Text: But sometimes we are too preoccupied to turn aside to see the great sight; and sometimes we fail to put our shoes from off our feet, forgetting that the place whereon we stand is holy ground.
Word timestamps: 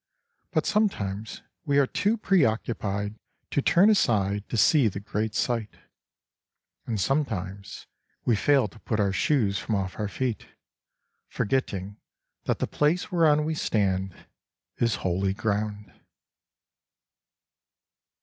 But 0.49 0.65
sometimes 0.65 1.43
we 1.63 1.77
are 1.77 1.85
too 1.85 2.17
preoccupied 2.17 3.19
to 3.51 3.61
turn 3.61 3.87
aside 3.87 4.49
to 4.49 4.57
see 4.57 4.87
the 4.87 4.99
great 4.99 5.35
sight; 5.35 5.77
and 6.87 6.99
sometimes 6.99 7.85
we 8.25 8.35
fail 8.35 8.67
to 8.69 8.79
put 8.79 8.99
our 8.99 9.13
shoes 9.13 9.59
from 9.59 9.75
off 9.75 9.99
our 9.99 10.07
feet, 10.07 10.47
forgetting 11.27 11.97
that 12.45 12.57
the 12.57 12.65
place 12.65 13.11
whereon 13.11 13.45
we 13.45 13.53
stand 13.53 14.15
is 14.79 14.95
holy 15.05 15.35
ground. 15.35 15.93